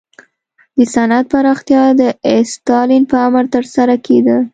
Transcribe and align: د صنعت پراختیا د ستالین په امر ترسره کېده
د 0.77 0.79
صنعت 0.93 1.25
پراختیا 1.33 1.83
د 1.99 2.01
ستالین 2.53 3.03
په 3.11 3.17
امر 3.27 3.43
ترسره 3.53 3.95
کېده 4.05 4.37